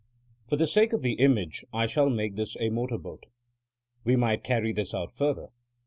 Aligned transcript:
For 0.49 0.55
the 0.55 0.65
sake 0.65 0.93
of 0.93 1.03
the 1.03 1.13
image 1.13 1.63
I 1.71 1.85
shall 1.85 2.09
make 2.09 2.35
this 2.35 2.57
a 2.59 2.71
motor 2.71 2.97
boat. 2.97 3.27
We 4.03 4.15
might 4.15 4.43
carry 4.43 4.71
this 4.73 4.95
out 4.95 5.11
further. 5.13 5.49